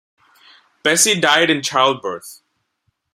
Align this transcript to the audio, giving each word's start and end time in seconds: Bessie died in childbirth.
Bessie 0.81 1.19
died 1.21 1.51
in 1.51 1.61
childbirth. 1.61 2.41